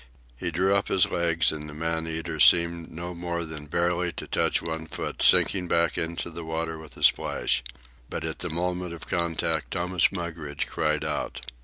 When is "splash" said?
7.03-7.61